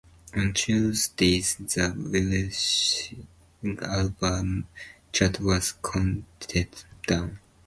On 0.35 0.51
Tuesdays, 0.51 1.57
the 1.59 1.93
Welsh 1.95 3.13
album 3.83 4.67
chart 5.13 5.39
was 5.39 5.73
counted 5.83 6.69
down. 7.05 7.37